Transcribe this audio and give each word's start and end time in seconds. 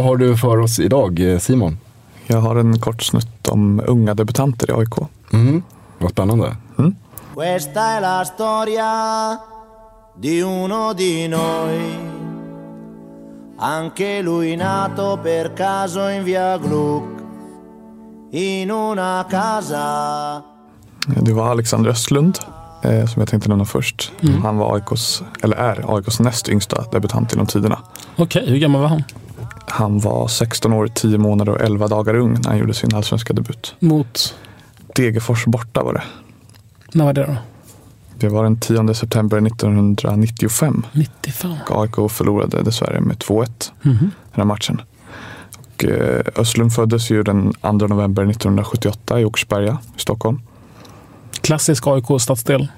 Vad 0.00 0.08
har 0.08 0.16
du 0.16 0.36
för 0.36 0.58
oss 0.58 0.78
idag 0.78 1.32
eh, 1.32 1.38
Simon? 1.38 1.78
Jag 2.26 2.40
har 2.40 2.56
en 2.56 2.78
kort 2.78 3.02
snutt 3.02 3.48
om 3.48 3.82
unga 3.86 4.14
debutanter 4.14 4.70
i 4.70 4.72
AIK. 4.72 4.94
Mm. 5.32 5.62
Vad 5.98 6.10
spännande. 6.10 6.56
Questa 7.34 7.96
è 7.96 8.00
la 8.00 8.24
storia 8.24 9.38
di 10.20 10.40
uno 10.40 10.92
di 10.94 11.28
noi. 11.28 11.98
Anche 13.58 14.22
lui 14.22 14.56
nato 14.56 15.18
per 15.22 15.52
caso 15.52 16.08
in 16.08 16.24
via 16.24 16.58
Gluck. 16.58 17.22
In 18.30 18.70
una 18.70 19.26
casa 19.30 20.42
Det 21.06 21.32
var 21.32 21.50
Alexander 21.50 21.90
Östlund 21.90 22.38
eh, 22.82 23.06
som 23.06 23.20
jag 23.20 23.28
tänkte 23.28 23.48
nämna 23.48 23.64
först. 23.64 24.12
Han 24.42 24.56
var 24.56 24.74
AIKs, 24.74 25.22
eller 25.42 25.56
är 25.56 25.96
AIKs 25.96 26.20
näst 26.20 26.48
yngsta 26.48 26.84
debutant 26.92 27.32
genom 27.32 27.46
tiderna. 27.46 27.78
Okej, 28.16 28.44
hur 28.46 28.58
gammal 28.58 28.80
var 28.80 28.88
han? 28.88 29.04
Han 29.70 29.98
var 29.98 30.28
16 30.28 30.72
år, 30.72 30.86
10 30.88 31.18
månader 31.18 31.52
och 31.52 31.60
11 31.60 31.88
dagar 31.88 32.14
ung 32.14 32.32
när 32.32 32.48
han 32.48 32.58
gjorde 32.58 32.74
sin 32.74 32.94
allsvenska 32.94 33.32
debut. 33.32 33.74
Mot, 33.78 34.34
Degerfors 34.94 35.44
borta 35.44 35.82
var 35.82 35.92
det. 35.94 36.02
när 36.92 37.04
var 37.04 37.12
det 37.12 37.24
då? 37.26 37.36
Det 38.18 38.28
var 38.28 38.42
den 38.44 38.60
10 38.60 38.94
september 38.94 39.40
1995. 39.46 40.86
95? 40.92 41.52
Och 41.68 41.82
AIK 41.82 42.10
förlorade 42.10 42.62
dessvärre 42.62 43.00
med 43.00 43.18
2-1 43.18 43.72
Mhm. 43.82 43.98
den 43.98 44.10
här 44.32 44.44
matchen. 44.44 44.80
Och, 45.74 45.84
eh, 45.84 46.22
Östlund 46.36 46.72
föddes 46.72 47.10
ju 47.10 47.22
den 47.22 47.52
2 47.52 47.86
november 47.86 48.22
1978 48.26 49.20
i 49.20 49.24
Åkersberga 49.24 49.78
i 49.96 50.00
Stockholm. 50.00 50.40
Klassisk 51.40 51.86
AIK-stadsdel. 51.86 52.68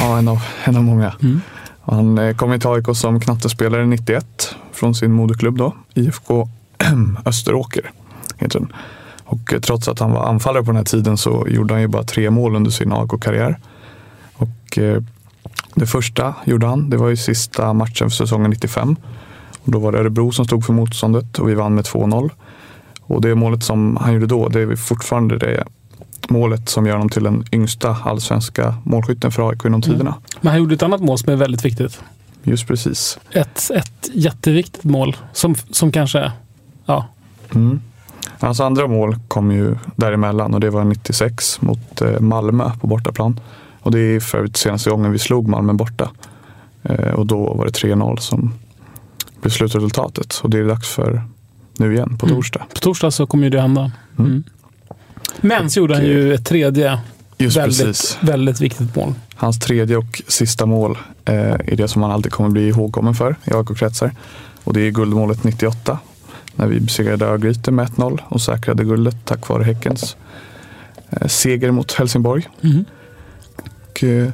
Ja, 0.00 0.18
en 0.18 0.28
av, 0.28 0.38
en 0.64 0.76
av 0.76 0.82
många. 0.82 1.14
Mm. 1.22 1.40
Han 1.86 2.18
eh, 2.18 2.36
kom 2.36 2.60
till 2.60 2.68
AIK 2.68 2.96
som 2.96 3.20
knattespelare 3.20 3.86
91 3.86 4.56
från 4.72 4.94
sin 4.94 5.12
moderklubb 5.12 5.58
då, 5.58 5.74
IFK 5.94 6.48
Österåker. 7.24 7.90
Heter 8.38 8.58
den. 8.58 8.72
Och 9.24 9.52
eh, 9.52 9.60
trots 9.60 9.88
att 9.88 9.98
han 9.98 10.12
var 10.12 10.26
anfallare 10.26 10.62
på 10.62 10.70
den 10.70 10.76
här 10.76 10.84
tiden 10.84 11.16
så 11.16 11.46
gjorde 11.48 11.74
han 11.74 11.80
ju 11.80 11.88
bara 11.88 12.02
tre 12.02 12.30
mål 12.30 12.56
under 12.56 12.70
sin 12.70 12.92
AIK-karriär. 12.92 13.58
Och 14.34 14.78
eh, 14.78 15.02
det 15.74 15.86
första 15.86 16.34
gjorde 16.44 16.66
han, 16.66 16.90
det 16.90 16.96
var 16.96 17.08
ju 17.08 17.16
sista 17.16 17.72
matchen 17.72 18.10
för 18.10 18.16
säsongen 18.16 18.50
95. 18.50 18.96
Och 19.64 19.72
då 19.72 19.78
var 19.78 19.92
det 19.92 19.98
Örebro 19.98 20.32
som 20.32 20.44
stod 20.44 20.64
för 20.64 20.72
motståndet 20.72 21.38
och 21.38 21.48
vi 21.48 21.54
vann 21.54 21.74
med 21.74 21.84
2-0. 21.84 22.30
Och 23.00 23.20
det 23.20 23.34
målet 23.34 23.62
som 23.62 23.96
han 23.96 24.12
gjorde 24.12 24.26
då, 24.26 24.48
det 24.48 24.60
är 24.60 24.76
fortfarande 24.76 25.38
det 25.38 25.64
målet 26.28 26.68
som 26.68 26.86
gör 26.86 26.92
honom 26.94 27.08
till 27.08 27.22
den 27.22 27.44
yngsta 27.52 27.96
allsvenska 28.04 28.74
målskytten 28.84 29.32
för 29.32 29.48
AIK 29.50 29.64
genom 29.64 29.82
tiderna. 29.82 30.14
Men 30.40 30.50
han 30.50 30.58
gjorde 30.60 30.74
ett 30.74 30.82
annat 30.82 31.00
mål 31.00 31.18
som 31.18 31.32
är 31.32 31.36
väldigt 31.36 31.64
viktigt. 31.64 32.00
Just 32.42 32.66
precis. 32.66 33.18
Ett, 33.30 33.70
ett 33.74 34.10
jätteviktigt 34.14 34.84
mål 34.84 35.16
som, 35.32 35.54
som 35.70 35.92
kanske, 35.92 36.32
ja, 36.86 37.06
Mm. 37.54 37.80
Hans 38.40 38.60
andra 38.60 38.86
mål 38.86 39.16
kom 39.28 39.50
ju 39.52 39.76
däremellan 39.96 40.54
och 40.54 40.60
det 40.60 40.70
var 40.70 40.84
96 40.84 41.60
mot 41.60 42.00
eh, 42.02 42.20
Malmö 42.20 42.70
på 42.80 42.86
bortaplan. 42.86 43.40
Och 43.80 43.90
det 43.90 43.98
är 43.98 44.20
för 44.20 44.48
senaste 44.54 44.90
gången 44.90 45.12
vi 45.12 45.18
slog 45.18 45.48
Malmö 45.48 45.72
borta. 45.72 46.10
Eh, 46.82 47.10
och 47.10 47.26
då 47.26 47.54
var 47.54 47.64
det 47.64 47.70
3-0 47.72 48.16
som 48.16 48.54
blev 49.40 49.50
slutresultatet. 49.50 50.40
Och 50.42 50.50
det 50.50 50.58
är 50.58 50.64
dags 50.68 50.88
för 50.88 51.22
nu 51.78 51.94
igen 51.94 52.18
på 52.18 52.26
Mm. 52.26 52.36
torsdag. 52.36 52.64
på 52.74 52.80
torsdag 52.80 53.10
så 53.10 53.26
kommer 53.26 53.44
ju 53.44 53.50
det 53.50 53.60
hända. 53.60 53.92
Mm. 54.18 54.44
Mm. 55.42 55.48
Men 55.58 55.70
så 55.70 55.78
gjorde 55.80 55.94
han 55.94 56.04
ju 56.04 56.34
ett 56.34 56.46
tredje 56.46 56.98
Just 57.38 57.56
väldigt, 57.56 57.78
precis. 57.86 58.18
väldigt 58.20 58.60
viktigt 58.60 58.96
mål. 58.96 59.14
Hans 59.34 59.58
tredje 59.58 59.96
och 59.96 60.22
sista 60.28 60.66
mål 60.66 60.98
eh, 61.24 61.34
är 61.50 61.76
det 61.76 61.88
som 61.88 62.02
han 62.02 62.10
alltid 62.10 62.32
kommer 62.32 62.50
bli 62.50 62.68
ihågkommen 62.68 63.14
för 63.14 63.36
i 63.44 63.50
AIK-kretsar. 63.54 64.12
Och 64.64 64.72
det 64.72 64.80
är 64.80 64.90
guldmålet 64.90 65.44
98 65.44 65.98
när 66.56 66.66
vi 66.66 66.80
besegrade 66.80 67.24
Örgryte 67.26 67.70
med 67.70 67.88
1-0 67.88 68.20
och 68.28 68.40
säkrade 68.40 68.84
guldet 68.84 69.16
tack 69.24 69.48
vare 69.48 69.64
Häckens 69.64 70.16
eh, 71.10 71.26
seger 71.28 71.70
mot 71.70 71.92
Helsingborg. 71.92 72.48
Mhm. 72.60 72.84
Och, 73.90 74.04
eh, 74.04 74.28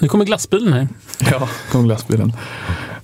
Nu 0.00 0.08
kommer 0.08 0.24
glassbilen 0.24 0.72
här. 0.72 0.88
ja, 1.30 1.48
kom 1.72 1.84
glassbilen. 1.84 2.32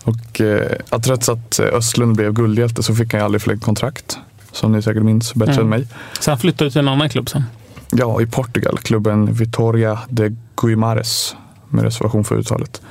Och 0.04 0.40
eh, 0.40 0.72
att 0.90 1.02
trots 1.02 1.28
att 1.28 1.60
Östlund 1.60 2.16
blev 2.16 2.32
guldhjälte 2.32 2.82
så 2.82 2.94
fick 2.94 3.12
han 3.14 3.22
aldrig 3.22 3.42
förlängt 3.42 3.62
kontrakt. 3.64 4.18
Som 4.56 4.72
ni 4.72 4.82
säkert 4.82 5.02
minns 5.02 5.34
bättre 5.34 5.52
Mm. 5.52 5.64
än 5.64 5.68
mig. 5.68 5.86
Så 6.20 6.30
han 6.30 6.38
flyttade 6.38 6.70
till 6.70 6.80
en 6.80 6.88
annan 6.88 7.08
klubb 7.08 7.28
sen. 7.30 7.44
Ja, 7.92 8.20
i 8.22 8.26
Portugal. 8.26 8.78
Klubben 8.78 9.32
Vitória 9.32 9.98
de 10.08 10.36
Guimares. 10.56 11.36
Med 11.68 11.84
reservation 11.84 12.24
för 12.24 12.34
uttalet. 12.36 12.82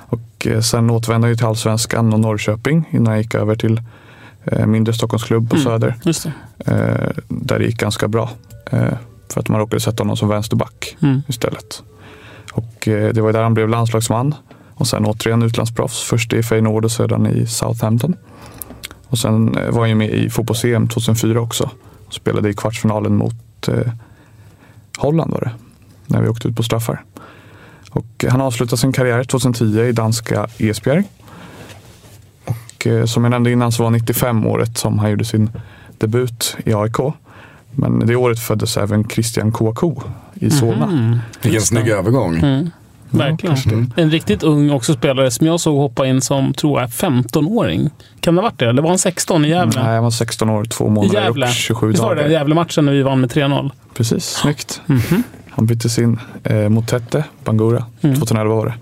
Och 0.00 0.46
eh, 0.46 0.60
sen 0.60 0.90
återvände 0.90 1.28
ju 1.28 1.36
till 1.36 1.46
Allsvenskan 1.46 2.12
och 2.12 2.20
Norrköping 2.20 2.88
innan 2.90 3.06
han 3.06 3.18
gick 3.18 3.34
över 3.34 3.54
till 3.54 3.80
eh, 4.44 4.66
mindre 4.66 4.94
Stockholmsklubb 4.94 5.50
på 5.50 5.56
Mm. 5.56 5.64
Söder. 5.64 5.94
Just 6.04 6.22
det. 6.22 6.32
Eh, 6.72 7.10
där 7.28 7.58
det 7.58 7.64
gick 7.64 7.76
ganska 7.80 8.08
bra. 8.08 8.30
För 9.32 9.40
att 9.40 9.48
man 9.48 9.60
råkade 9.60 9.80
sätta 9.80 10.02
honom 10.02 10.16
som 10.16 10.28
vänsterback 10.28 10.96
Mm. 11.02 11.22
istället. 11.28 11.82
Och 12.52 12.74
det 12.84 13.20
var 13.20 13.32
där 13.32 13.42
han 13.42 13.54
blev 13.54 13.68
landslagsman. 13.68 14.34
Och 14.74 14.86
sen 14.86 15.06
återigen 15.06 15.42
utlandsproffs. 15.42 16.02
Först 16.02 16.32
i 16.32 16.42
Feyenoord 16.42 16.84
och 16.84 16.92
sedan 16.92 17.26
i 17.26 17.46
Southampton. 17.46 18.16
Och 19.10 19.18
sen 19.18 19.56
eh, 19.56 19.70
var 19.70 19.80
han 19.80 19.88
ju 19.88 19.94
med 19.94 20.10
i 20.10 20.30
fotbolls-EM 20.30 20.88
2004 20.88 21.40
också. 21.40 21.70
Och 22.06 22.14
spelade 22.14 22.50
i 22.50 22.54
kvartsfinalen 22.54 23.16
mot 23.16 23.68
eh, 23.68 23.92
Holland 24.98 25.30
var 25.30 25.40
det. 25.40 25.50
När 26.06 26.22
vi 26.22 26.28
åkte 26.28 26.48
ut 26.48 26.56
på 26.56 26.62
straffar. 26.62 27.04
Och 27.90 28.24
han 28.28 28.40
avslutade 28.40 28.76
sin 28.76 28.92
karriär 28.92 29.24
2010 29.24 29.80
i 29.80 29.92
danska 29.92 30.46
Esbjerg. 30.58 31.04
Och 32.44 32.86
eh, 32.86 33.04
som 33.04 33.24
jag 33.24 33.30
nämnde 33.30 33.50
innan 33.50 33.72
så 33.72 33.82
var 33.82 33.90
95 33.90 34.46
året 34.46 34.78
som 34.78 34.98
han 34.98 35.10
gjorde 35.10 35.24
sin 35.24 35.50
debut 35.98 36.56
i 36.64 36.74
AIK. 36.74 36.96
Men 37.70 38.06
det 38.06 38.16
året 38.16 38.38
föddes 38.38 38.76
även 38.76 39.08
Christian 39.08 39.52
Kouakou 39.52 40.02
i 40.34 40.50
Solna. 40.50 40.84
Mm. 40.84 41.18
Vilken 41.42 41.62
snygg 41.62 41.88
övergång. 41.88 42.36
Mm. 42.36 42.70
Verkligen. 43.10 43.92
det. 43.96 44.02
En 44.02 44.10
riktigt 44.10 44.42
ung 44.42 44.70
också 44.70 44.94
spelare 44.94 45.30
som 45.30 45.46
jag 45.46 45.60
såg 45.60 45.76
hoppa 45.76 46.06
in 46.06 46.20
som, 46.20 46.54
tror 46.54 46.80
jag, 46.80 46.90
15-åring. 46.90 47.90
Kan 48.20 48.34
det 48.34 48.40
ha 48.40 48.48
varit 48.48 48.58
det? 48.58 48.66
Eller 48.68 48.82
var 48.82 48.88
han 48.88 48.98
16 48.98 49.44
i 49.44 49.48
Gävle? 49.48 49.82
Nej, 49.82 49.94
han 49.94 50.04
var 50.04 50.10
16 50.10 50.50
år, 50.50 50.64
två 50.64 50.88
månader 50.88 51.22
Gävle. 51.22 51.46
och 51.46 51.52
27 51.52 51.88
Visst 51.88 52.02
var 52.02 52.14
det 52.14 52.22
dagar. 52.22 52.32
Gävle-matchen 52.32 52.84
när 52.86 52.92
vi 52.92 53.02
vann 53.02 53.20
med 53.20 53.30
3-0? 53.30 53.70
Precis, 53.94 54.24
snyggt. 54.30 54.80
Mhm. 54.86 55.22
Han 55.50 55.66
byttes 55.66 55.98
in 55.98 56.20
eh, 56.44 56.68
mot 56.68 56.88
Tette, 56.88 57.24
Bangura. 57.44 57.84
Mm. 58.00 58.16
2011 58.16 58.54
var 58.54 58.66
det. 58.66 58.74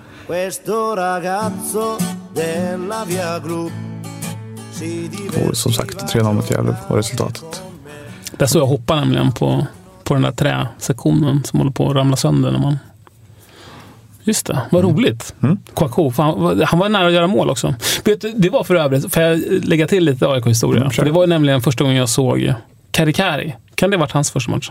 Och 5.49 5.57
som 5.57 5.73
sagt, 5.73 6.15
3-0 6.15 6.33
mot 6.33 6.51
Gävle 6.51 6.75
var 6.89 6.97
resultatet. 6.97 7.63
Där 8.37 8.47
såg 8.47 8.63
jag 8.63 8.67
hoppa 8.67 8.95
nämligen 8.95 9.33
på, 9.33 9.67
på 10.05 10.15
den 10.15 10.23
där 10.23 10.33
träsektionen 10.33 11.45
som 11.45 11.59
håller 11.59 11.73
på 11.73 11.91
att 11.91 11.97
ramla 11.97 12.17
sönder 12.17 12.51
när 12.53 12.59
man... 12.59 12.79
Just 14.29 14.47
det, 14.47 14.61
vad 14.71 14.85
roligt. 14.85 15.35
Mm. 15.43 15.59
Kouakou, 15.75 16.11
fan, 16.11 16.63
han 16.67 16.79
var 16.79 16.89
nära 16.89 17.07
att 17.07 17.13
göra 17.13 17.27
mål 17.27 17.51
också. 17.51 17.75
Du, 18.05 18.17
det 18.37 18.51
var 18.51 18.65
för 18.65 18.75
övrigt, 18.75 19.15
får 19.15 19.23
jag 19.23 19.41
lägga 19.65 19.87
till 19.87 20.05
lite 20.05 20.29
AIK-historia? 20.29 20.83
Mm, 20.83 21.05
det 21.05 21.11
var 21.11 21.23
ju 21.23 21.27
nämligen 21.27 21.63
första 21.63 21.85
gången 21.85 21.97
jag 21.97 22.09
såg 22.09 22.55
Kari 22.91 23.13
Kari. 23.13 23.55
Kan 23.75 23.91
det 23.91 23.97
ha 23.97 24.01
varit 24.01 24.13
hans 24.13 24.31
första 24.31 24.51
match? 24.51 24.71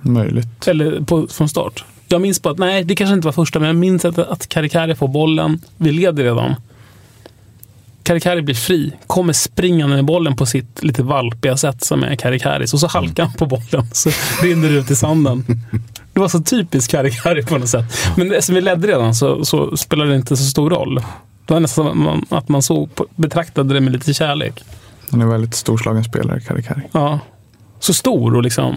Möjligt. 0.00 0.68
Eller 0.68 1.00
på, 1.00 1.26
från 1.26 1.48
start? 1.48 1.84
Jag 2.08 2.20
minns 2.20 2.40
på 2.40 2.48
att, 2.48 2.58
nej 2.58 2.84
det 2.84 2.94
kanske 2.94 3.14
inte 3.14 3.26
var 3.26 3.32
första, 3.32 3.58
men 3.58 3.66
jag 3.66 3.76
minns 3.76 4.04
att, 4.04 4.18
att 4.18 4.48
Karikari 4.48 4.94
får 4.94 5.08
bollen. 5.08 5.60
Vi 5.76 5.92
leder 5.92 6.24
redan. 6.24 6.54
Karikari 8.02 8.42
blir 8.42 8.54
fri, 8.54 8.92
kommer 9.06 9.32
springande 9.32 9.96
med 9.96 10.04
bollen 10.04 10.36
på 10.36 10.46
sitt 10.46 10.82
lite 10.82 11.02
valpiga 11.02 11.56
sätt 11.56 11.84
som 11.84 12.02
är 12.02 12.16
Karikaris 12.16 12.74
och 12.74 12.80
så 12.80 12.86
halkar 12.86 13.24
han 13.24 13.32
på 13.32 13.46
bollen 13.46 13.86
så 13.92 14.10
rinner 14.42 14.68
det 14.68 14.74
ut 14.74 14.90
i 14.90 14.96
sanden. 14.96 15.44
Det 16.20 16.22
var 16.22 16.28
så 16.28 16.40
typiskt 16.40 16.90
Karikari 16.90 17.42
på 17.42 17.58
något 17.58 17.68
sätt. 17.68 17.84
Men 18.16 18.30
eftersom 18.32 18.54
vi 18.54 18.60
ledde 18.60 18.88
redan 18.88 19.14
så, 19.14 19.44
så 19.44 19.76
spelade 19.76 20.10
det 20.10 20.16
inte 20.16 20.36
så 20.36 20.44
stor 20.44 20.70
roll. 20.70 20.94
Det 21.46 21.52
var 21.54 21.60
nästan 21.60 21.86
att 21.88 21.96
man, 21.96 22.24
att 22.28 22.48
man 22.48 22.62
såg, 22.62 22.88
betraktade 23.16 23.74
det 23.74 23.80
med 23.80 23.92
lite 23.92 24.14
kärlek. 24.14 24.64
Han 25.10 25.20
är 25.20 25.24
en 25.24 25.30
väldigt 25.30 25.54
storslagen 25.54 26.04
spelare, 26.04 26.40
Karikari. 26.40 26.80
Ja. 26.92 27.18
Så 27.78 27.94
stor 27.94 28.36
och 28.36 28.42
liksom 28.42 28.76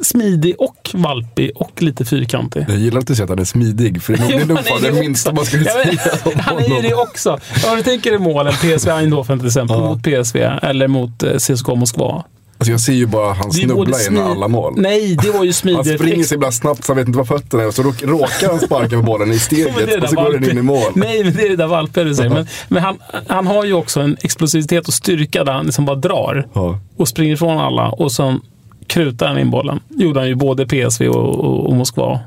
smidig 0.00 0.54
och 0.58 0.90
valpig 0.94 1.50
och 1.54 1.82
lite 1.82 2.04
fyrkantig. 2.04 2.64
Jag 2.68 2.76
gillar 2.78 2.98
att 3.00 3.06
du 3.06 3.14
säger 3.14 3.24
att 3.24 3.30
han 3.30 3.38
är 3.38 3.44
smidig, 3.44 4.02
för 4.02 4.16
det 4.16 4.22
är 4.34 4.46
nog- 4.46 4.58
fan 4.64 4.82
det 4.82 4.92
minsta 4.92 5.32
man 5.32 5.44
skulle 5.46 5.64
säga 5.64 5.98
om 6.24 6.32
Han 6.40 6.58
är 6.58 6.68
ju 6.82 6.82
det 6.88 6.94
också. 6.94 7.30
Om 7.70 7.76
du 7.76 7.82
tänker 7.82 8.12
i 8.14 8.18
målen, 8.18 8.52
PSV 8.52 8.90
Eindhoven 8.90 9.38
till 9.38 9.46
exempel, 9.46 9.76
Ja. 9.76 9.88
mot 9.88 10.02
PSV 10.02 10.40
eller 10.62 10.88
mot 10.88 11.22
eh, 11.22 11.36
CSKA 11.36 11.74
Moskva. 11.74 12.24
Alltså 12.60 12.70
jag 12.72 12.80
ser 12.80 12.92
ju 12.92 13.06
bara 13.06 13.32
han 13.32 13.52
snubbla 13.52 13.96
in 14.10 14.18
alla 14.18 14.48
mål. 14.48 14.74
Nej, 14.76 15.16
det 15.22 15.30
var 15.30 15.42
ju 15.44 15.48
Han 15.50 15.54
smidigt. 15.54 15.94
springer 16.00 16.24
så 16.24 16.34
ibland 16.34 16.54
snabbt 16.54 16.84
så 16.84 16.92
han 16.92 16.96
vet 16.96 17.06
inte 17.06 17.18
var 17.18 17.24
fötterna 17.24 17.62
är 17.62 17.70
så 17.70 17.82
råk- 17.82 18.02
råkar 18.06 18.48
han 18.48 18.60
sparka 18.60 18.96
på 18.96 19.02
bollen 19.02 19.32
i 19.32 19.38
steget 19.38 20.02
och 20.02 20.08
så 20.08 20.16
går 20.16 20.32
den 20.32 20.50
in 20.50 20.58
i 20.58 20.62
mål. 20.62 20.92
Nej, 20.94 21.24
men 21.24 21.32
det 21.36 21.42
är 21.42 21.48
det 21.48 21.56
där 21.56 21.66
valpiga 21.66 22.04
du 22.04 22.14
säger. 22.14 22.30
Men, 22.30 22.46
men 22.68 22.82
han, 22.82 22.98
han 23.26 23.46
har 23.46 23.64
ju 23.64 23.72
också 23.72 24.00
en 24.00 24.16
explosivitet 24.22 24.88
och 24.88 24.94
styrka 24.94 25.44
där 25.44 25.52
han 25.52 25.64
liksom 25.66 25.84
bara 25.84 25.96
drar 25.96 26.46
Ja. 26.52 26.78
och 26.96 27.08
springer 27.08 27.34
ifrån 27.34 27.58
alla 27.58 27.88
och 27.88 28.12
sen 28.12 28.40
krutar 28.86 29.28
han 29.28 29.38
in 29.38 29.50
bollen. 29.50 29.80
gjorde 29.88 30.20
han 30.20 30.28
ju 30.28 30.34
både 30.34 30.66
PSV 30.66 31.08
och, 31.08 31.38
och, 31.44 31.66
och 31.66 31.74
Moskva. 31.76 32.20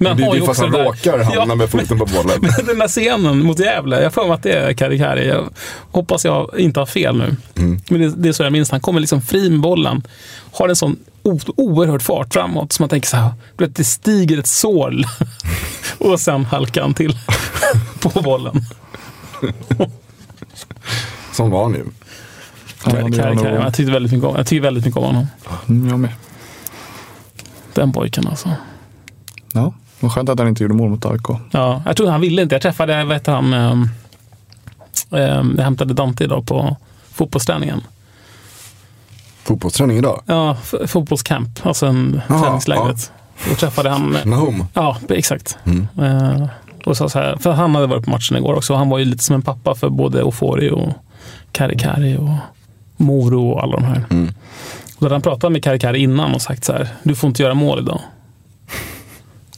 Men 0.00 0.16
Det 0.16 0.22
är 0.24 0.34
ju 0.34 0.40
fast 0.40 0.48
också 0.50 0.62
han 0.62 0.72
där- 0.72 0.84
råkar 0.84 1.18
hamna 1.18 1.34
Ja, 1.48 1.54
med 1.54 1.70
foten 1.70 1.98
på 1.98 2.04
bollen. 2.06 2.38
Men 2.40 2.50
den 2.66 2.78
där 2.78 2.88
scenen 2.88 3.38
mot 3.46 3.58
Gävle, 3.58 4.02
jag 4.02 4.14
får 4.14 4.22
mig 4.24 4.32
att 4.32 4.42
det 4.42 4.52
är 4.52 4.72
Karikari. 4.72 5.28
Jag 5.28 5.48
hoppas 5.90 6.24
jag 6.24 6.50
inte 6.58 6.80
har 6.80 6.86
fel 6.86 7.16
nu. 7.18 7.36
Mm. 7.56 7.80
Men 7.88 8.00
det, 8.00 8.08
det 8.16 8.28
är 8.28 8.32
så 8.32 8.42
jag 8.42 8.52
minns. 8.52 8.70
Han 8.70 8.80
kommer 8.80 9.00
liksom 9.00 9.22
fri 9.22 9.50
med 9.50 9.60
bollen. 9.60 10.02
Har 10.52 10.68
en 10.68 10.76
sån 10.76 10.96
o- 11.22 11.38
oerhörd 11.56 12.02
fart 12.02 12.32
framåt. 12.34 12.72
Så 12.72 12.82
man 12.82 12.88
tänker 12.88 13.08
så 13.08 13.16
här, 13.16 13.30
vet, 13.58 13.76
det 13.76 13.84
stiger 13.84 14.38
ett 14.38 14.46
sål. 14.46 15.04
och 15.98 16.20
sen 16.20 16.44
halkar 16.44 16.82
han 16.82 16.94
till 16.94 17.18
på 18.00 18.20
bollen. 18.20 18.60
Som 21.32 21.50
var 21.50 21.62
han 21.62 21.72
ju. 21.74 21.84
Ja, 22.84 22.90
Karikari, 22.90 23.34
nog- 23.34 23.46
jag, 23.46 23.74
tyckte 23.74 23.92
väldigt 23.92 24.12
mycket 24.12 24.28
om, 24.28 24.36
jag 24.36 24.46
tycker 24.46 24.62
väldigt 24.62 24.84
mycket 24.84 24.98
om 24.98 25.04
honom. 25.04 25.26
Mm, 25.68 25.88
jag 25.88 25.98
med. 25.98 26.10
Den 27.74 27.92
pojken 27.92 28.26
alltså. 28.26 28.52
Ja, 29.52 29.74
vad 30.00 30.12
skönt 30.12 30.28
att 30.28 30.38
han 30.38 30.48
inte 30.48 30.62
gjorde 30.62 30.74
mål 30.74 30.90
mot 30.90 31.06
AIK. 31.06 31.26
Ja, 31.50 31.82
jag 31.86 31.96
tror 31.96 32.10
han 32.10 32.20
ville 32.20 32.42
inte. 32.42 32.54
Jag 32.54 32.62
träffade, 32.62 33.04
vad 33.04 33.16
heter 33.16 33.32
han, 33.32 33.54
um, 33.54 33.90
jag 35.56 35.64
hämtade 35.64 35.94
Dante 35.94 36.24
idag 36.24 36.46
på 36.46 36.76
fotbollsträningen. 37.12 37.80
Fotbollsträning 39.42 39.98
idag. 39.98 40.22
Ja, 40.26 40.56
fotbollscamp, 40.86 41.66
alltså 41.66 41.86
en 41.86 42.20
Jaha, 42.28 42.42
träningslägret. 42.42 43.12
Då 43.48 43.54
träffade 43.54 43.90
han, 43.90 44.16
Nahum. 44.24 44.64
ja 44.74 44.96
exakt. 45.08 45.58
Mm. 45.64 45.88
Eh, 46.02 46.46
och 46.84 46.96
sa 46.96 47.08
så 47.08 47.18
här, 47.18 47.36
för 47.36 47.52
han 47.52 47.74
hade 47.74 47.86
varit 47.86 48.04
på 48.04 48.10
matchen 48.10 48.36
igår 48.36 48.54
också. 48.54 48.74
Han 48.74 48.88
var 48.88 48.98
ju 48.98 49.04
lite 49.04 49.24
som 49.24 49.34
en 49.34 49.42
pappa 49.42 49.74
för 49.74 49.88
både 49.88 50.22
Ofori 50.22 50.70
och 50.70 50.88
Karikari 51.52 52.16
och 52.16 52.30
Moro 52.96 53.50
och 53.50 53.62
alla 53.62 53.76
de 53.76 53.84
här. 53.84 54.04
Mm. 54.10 54.28
Och 54.94 55.00
då 55.00 55.04
hade 55.06 55.14
han 55.14 55.22
pratat 55.22 55.52
med 55.52 55.64
Karikari 55.64 55.98
innan 55.98 56.34
och 56.34 56.42
sagt 56.42 56.64
så 56.64 56.72
här, 56.72 56.88
du 57.02 57.14
får 57.14 57.28
inte 57.28 57.42
göra 57.42 57.54
mål 57.54 57.78
idag. 57.78 58.00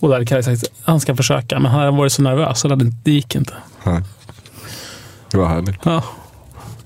Och 0.01 0.09
då 0.09 0.15
hade 0.15 0.27
Kari 0.27 0.43
sagt, 0.43 0.65
han 0.85 1.01
ska 1.01 1.17
försöka, 1.17 1.59
men 1.59 1.71
han 1.71 1.81
hade 1.81 1.97
varit 1.97 2.13
så 2.13 2.23
nervös 2.23 2.61
så 2.61 2.69
det, 2.69 3.11
gick 3.11 3.35
inte. 3.35 3.55
Nej. 3.85 4.03
Det 5.31 5.37
var 5.39 5.47
härligt. 5.47 5.77
Ja. 5.83 6.03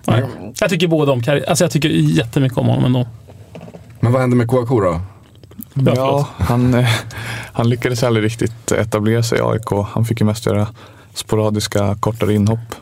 Ja. 0.05 0.21
Jag 0.61 0.71
tycker 0.71 0.89
båda 0.89 1.13
om 1.13 1.23
Kari, 1.23 1.47
alltså 1.47 1.65
jag 1.65 1.71
tycker 1.71 1.89
jättemycket 1.89 2.59
om 2.59 2.67
honom 2.67 2.85
ändå. 2.85 3.07
Men 4.01 4.13
vad 4.13 4.21
hände 4.21 4.37
med 4.37 4.49
Kouakou 4.49 4.81
då? 4.81 5.01
Ja, 5.75 5.93
Ja, 5.97 6.27
han, 6.39 6.75
eh, 6.75 6.89
han 7.53 7.69
lyckades 7.69 8.03
aldrig 8.03 8.25
riktigt 8.25 8.73
etablera 8.73 9.23
sig 9.23 9.39
i 9.39 9.43
AIK. 9.43 9.87
Han 9.93 10.05
fick 10.05 10.21
ju 10.21 10.27
mest 10.27 10.47
göra 10.47 10.69
sporadiska 11.15 11.97
kortare 12.01 12.35
inhopp. 12.35 12.75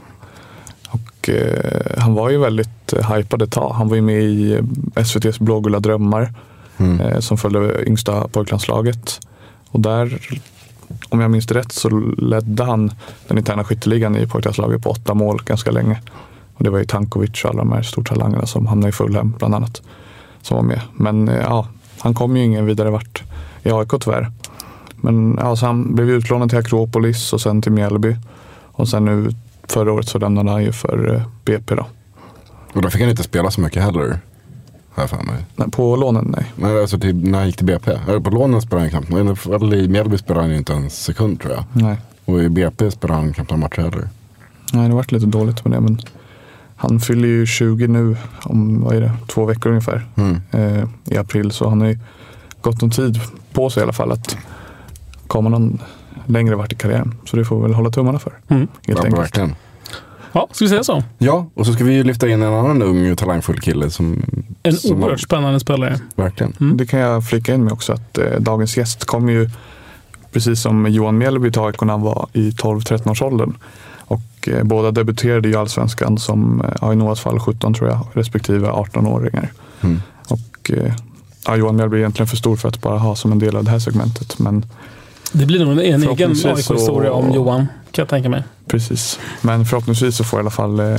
Och 0.89 1.29
eh, 1.29 1.99
han 1.99 2.15
var 2.15 2.31
ju 2.31 2.39
väldigt 2.39 2.93
eh, 2.93 3.13
hypad 3.15 3.43
ett 3.43 3.51
tag. 3.53 3.71
Han 3.73 3.89
var 3.89 3.97
ju 3.97 4.03
med 4.03 4.23
i 4.23 4.53
eh, 4.53 5.03
SVTs 5.03 5.39
Blågula 5.39 5.81
drömmar 5.81 6.35
Mm. 6.79 7.01
eh, 7.01 7.19
som 7.21 7.39
följde 7.39 7.85
yngsta 7.89 8.29
pojklandslaget. 8.29 9.21
Och 9.73 9.81
där, 9.81 10.19
om 11.09 11.21
jag 11.21 11.31
minns 11.31 11.51
rätt, 11.51 11.73
så 11.73 11.89
ledde 12.19 12.65
han 12.65 12.93
den 13.29 13.39
interna 13.39 13.65
skytteligan 13.65 14.17
i 14.17 14.27
pojklandslaget 14.27 14.83
på 14.83 14.91
åtta 14.91 15.15
mål 15.15 15.43
ganska 15.45 15.71
länge. 15.71 16.01
Och 16.55 16.65
det 16.65 16.71
var 16.71 16.79
ju 16.79 16.85
Tankovic 16.85 17.45
och 17.45 17.51
alla 17.51 17.59
de 17.59 17.73
här 17.73 17.83
stortalangerna 17.83 18.47
som 18.47 18.67
hamnade 18.67 18.89
i 18.89 18.93
Fulham 18.93 19.35
bland 19.39 19.55
annat. 19.55 19.83
Som 20.43 20.57
var 20.57 20.65
med. 20.65 20.81
Men 20.93 21.29
eh, 21.29 21.41
ja, 21.41 21.67
han 21.99 22.15
kom 22.15 22.37
ju 22.37 22.45
ingen 22.45 22.67
vidare 22.67 22.91
vart 22.91 23.23
i 23.63 23.71
AIK 23.71 23.91
tyvärr. 24.01 24.31
Men 24.97 25.39
alltså, 25.39 25.57
så 25.57 25.67
han 25.67 25.95
blev 25.95 26.11
utlånad 26.11 26.49
till 26.49 26.59
Akropolis 26.59 27.33
och 27.33 27.41
sen 27.41 27.63
till 27.63 27.73
Mjällby. 27.73 28.17
Och 28.73 28.89
sen 28.89 29.05
nu 29.05 29.31
förra 29.69 29.93
året 29.93 30.09
så 30.09 30.19
lämnade 30.19 30.51
han 30.51 30.65
ju 30.65 30.73
för 30.73 31.15
eh, 31.15 31.23
BP 31.45 31.75
då. 31.75 31.87
Och 32.73 32.83
då 32.83 32.91
fick 32.91 33.01
han 33.01 33.11
inte 33.11 33.23
spela 33.23 33.51
så 33.51 33.61
mycket 33.61 33.83
heller. 33.83 34.19
Har 34.95 35.03
jag 35.03 35.11
för 35.11 35.17
mig. 35.23 35.45
Nej, 35.57 35.71
På 35.71 35.97
lånen, 35.97 36.35
nej. 36.37 36.53
Men 36.57 36.79
alltså 36.81 36.99
till, 36.99 37.31
när 37.31 37.39
han 37.39 37.47
gick 37.47 37.57
till 37.57 37.67
BP. 37.67 37.91
Eller 38.09 38.21
på 38.21 38.31
lånen 38.31 38.63
spelade 38.63 38.83
han 38.91 38.91
knappt. 38.91 39.09
Men 39.51 39.73
i 39.73 39.89
Mjällby 39.89 40.19
spelade 40.19 40.47
han 40.47 40.55
inte 40.57 40.73
en 40.73 40.91
sekund 40.91 41.41
tror 41.41 41.53
jag. 41.55 41.65
Nej, 41.73 41.97
Och 42.25 42.43
i 42.43 42.49
BP 42.49 42.91
spelade 42.91 43.21
han 43.21 43.33
knappt 43.33 43.51
några 43.51 43.61
matcher 43.61 43.81
heller. 43.83 44.09
nej 44.73 44.89
det 44.89 44.95
varit 44.95 45.13
lite 45.13 45.27
dåligt 45.27 45.65
med 45.65 45.73
det. 45.73 45.81
Men 45.81 46.01
han 46.77 47.01
fyller 47.01 47.29
ju 47.29 47.47
20 47.47 47.87
nu 47.89 48.17
om 48.43 48.81
vad 48.83 48.95
är 48.97 49.01
det, 49.01 49.13
två 49.29 49.45
veckor 49.45 49.69
ungefär 49.71 50.07
Mm. 50.17 50.41
eh, 50.51 50.85
i 51.05 51.17
april. 51.17 51.51
Så 51.51 51.69
han 51.69 51.81
har 51.81 51.89
ju 51.89 51.99
gott 52.61 52.83
om 52.83 52.91
tid 52.91 53.21
på 53.53 53.71
sig 53.71 53.81
i 53.81 53.85
alla 53.85 53.93
fall 53.93 54.13
att 54.13 54.37
komma 55.27 55.49
någon 55.49 55.79
längre 56.27 56.57
vart 56.57 56.73
i 56.73 56.77
karriären. 56.77 57.15
Så 57.25 57.37
det 57.37 57.45
får 57.45 57.57
vi 57.57 57.63
väl 57.63 57.75
hålla 57.75 57.91
tummarna 57.91 58.19
för. 58.19 58.33
Mm. 58.49 58.61
Helt 58.61 58.71
Ja, 58.87 58.97
enkelt. 59.05 59.19
verkligen. 59.23 59.55
Ja, 60.33 60.49
ska 60.53 60.65
vi 60.65 60.69
säga 60.69 60.85
så? 60.85 61.03
Ja, 61.19 61.47
och 61.55 61.67
så 61.67 61.73
ska 61.73 61.85
vi 61.85 61.95
ju 61.95 62.05
lyfta 62.05 62.29
in 62.29 62.43
en 62.43 62.53
annan 62.55 62.83
ung 62.83 63.13
och 63.13 63.19
talangfull 63.19 63.61
kille 63.61 63.91
som... 63.91 64.23
En 64.63 64.73
som 64.73 65.03
oerhört 65.03 65.21
spännande 65.21 65.61
spelare. 65.61 65.99
Verkligen. 66.15 66.53
Mm. 66.61 66.77
Det 66.77 66.87
kan 66.87 67.01
jag 67.01 67.29
flika 67.29 67.55
in 67.55 67.65
med 67.65 67.73
också 67.73 67.93
att 67.93 68.19
eh, 68.19 68.41
dagens 68.41 68.77
gäst 68.77 69.05
kom 69.05 69.29
ju 69.29 69.51
precis 70.33 70.63
som 70.63 70.87
Johan 70.87 71.19
Mjällby 71.19 71.51
till 71.51 71.63
AIK 71.63 71.81
när 71.81 71.93
han 71.93 72.03
var 72.03 72.29
i 72.33 72.51
12-13 72.51 73.11
års 73.11 73.23
åldern. 73.23 73.55
Och 73.99 74.49
eh, 74.49 74.65
båda 74.65 74.91
debuterade 74.91 75.49
i 75.49 75.55
Allsvenskan 75.55 76.19
som, 76.19 76.61
eh, 76.61 76.77
ja, 76.81 76.93
i 76.93 76.97
Noahs 76.97 77.21
fall 77.21 77.41
17 77.41 77.75
tror 77.75 77.91
jag, 77.91 78.07
respektive 78.13 78.69
18-åringar. 78.69 79.53
Mm. 79.81 80.03
Och 80.29 80.71
eh, 80.71 80.95
ja, 81.47 81.57
Johan 81.57 81.77
Mjällby 81.77 81.97
är 81.97 82.01
egentligen 82.01 82.29
för 82.29 82.37
stor 82.37 82.57
för 82.57 82.69
att 82.69 82.81
bara 82.81 82.99
ha 82.99 83.17
som 83.17 83.33
en 83.33 83.39
del 83.39 83.57
av 83.57 83.65
det 83.65 83.71
här 83.71 83.79
segmentet. 83.79 84.39
Men 84.39 84.65
Det 85.33 85.47
blir 85.47 85.65
nog 85.65 85.73
en, 85.73 85.79
en 85.79 86.03
egen 86.03 86.31
AIK-historia 86.31 87.11
så- 87.11 87.13
om 87.13 87.33
Johan, 87.35 87.67
kan 87.91 88.03
jag 88.03 88.09
tänka 88.09 88.29
mig. 88.29 88.43
precis. 88.67 89.19
Men 89.43 89.65
förhoppningsvis 89.65 90.17
så 90.17 90.25
får 90.25 90.39
i 90.39 90.41
alla 90.41 90.51
fall 90.51 90.81
eh, 90.81 90.99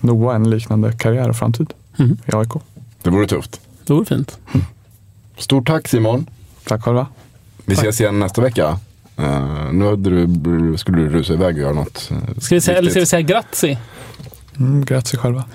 Noah 0.00 0.36
en 0.36 0.50
liknande 0.50 0.92
karriär 0.92 1.28
och 1.28 1.36
framtid 1.36 1.74
Mm. 1.98 2.16
i 2.26 2.36
AIK. 2.36 2.48
Det 3.02 3.10
vore 3.10 3.26
tufft. 3.26 3.60
Det 3.86 3.92
vore 3.92 4.04
fint. 4.04 4.38
Stort 5.38 5.66
tack 5.66 5.88
Simon. 5.88 6.26
Tack 6.64 6.82
själva. 6.84 7.06
Vi 7.64 7.74
Tack. 7.76 7.84
ses 7.84 8.00
igen 8.00 8.18
nästa 8.18 8.42
vecka. 8.42 8.78
Eh, 9.16 9.72
nu 9.72 9.84
hade 9.84 10.10
du, 10.10 10.76
skulle 10.78 10.98
du 10.98 11.08
rusa 11.08 11.32
iväg 11.32 11.54
och 11.54 11.60
göra 11.60 11.72
något. 11.72 12.10
eh, 12.10 12.38
Ska 12.40 12.54
vi 12.54 12.60
säga, 12.60 12.78
eller 12.78 12.90
ska 12.90 12.94
vi 12.98 13.00
viktigt. 13.00 13.08
säga 13.10 13.22
grattis? 13.22 13.78
Mm, 14.58 14.84
grattis 14.84 15.18
själva. 15.18 15.44